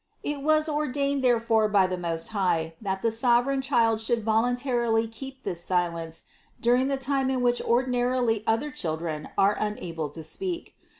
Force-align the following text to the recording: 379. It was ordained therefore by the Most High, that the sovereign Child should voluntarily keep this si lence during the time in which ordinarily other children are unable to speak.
379. 0.23 0.33
It 0.33 0.43
was 0.43 0.67
ordained 0.67 1.23
therefore 1.23 1.69
by 1.69 1.85
the 1.85 1.95
Most 1.95 2.29
High, 2.29 2.73
that 2.81 3.03
the 3.03 3.11
sovereign 3.11 3.61
Child 3.61 4.01
should 4.01 4.23
voluntarily 4.25 5.05
keep 5.07 5.43
this 5.43 5.63
si 5.63 5.87
lence 5.89 6.23
during 6.59 6.87
the 6.87 6.97
time 6.97 7.29
in 7.29 7.41
which 7.43 7.61
ordinarily 7.61 8.43
other 8.47 8.71
children 8.71 9.29
are 9.37 9.55
unable 9.59 10.09
to 10.09 10.23
speak. 10.23 10.75